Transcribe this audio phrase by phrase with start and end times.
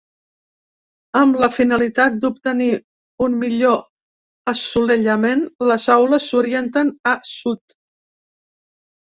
[1.19, 2.69] Amb la finalitat d’obtenir
[3.25, 3.77] un millor
[4.55, 7.79] assolellament, les aules s’orienten a sud.